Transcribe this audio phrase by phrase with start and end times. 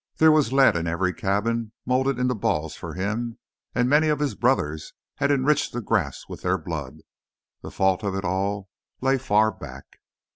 [0.17, 3.37] There was lead in every cabin, moulded into balls for him;
[3.75, 7.01] many of his brothers had enriched the grass with their blood.
[7.61, 8.67] The fault of it all
[8.99, 9.99] lay far back.